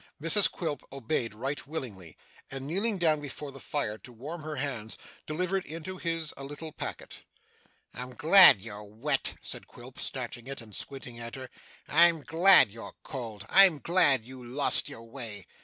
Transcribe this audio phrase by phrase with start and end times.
[0.19, 2.17] Mrs Quilp obeyed right willingly,
[2.49, 6.71] and, kneeling down before the fire to warm her hands, delivered into his a little
[6.71, 7.19] packet.
[7.93, 11.49] 'I'm glad you're wet,' said Quilp, snatching it, and squinting at her.
[11.87, 13.45] 'I'm glad you're cold.
[13.47, 15.45] I'm glad you lost your way.